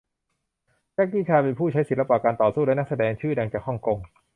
[0.93, 3.99] แจ็คกี้ชานเป็นผู้ใช้ศิลปะการต่อสู้และนักแสดงชื่อดังจากฮ่องกง